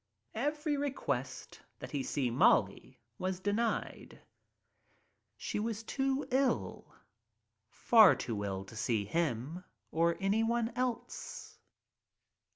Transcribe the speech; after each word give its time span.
Every 0.33 0.77
request 0.77 1.59
that 1.77 1.91
he 1.91 2.01
see 2.01 2.31
Molly 2.31 2.99
was 3.19 3.39
denied. 3.39 4.19
She 5.37 5.59
was 5.59 5.83
too 5.83 6.25
ill, 6.31 6.95
far? 7.69 8.15
too 8.15 8.43
ill 8.43 8.65
to 8.65 8.75
see 8.75 9.05
him 9.05 9.63
or 9.91 10.17
anyone 10.19 10.69
else. 10.75 11.59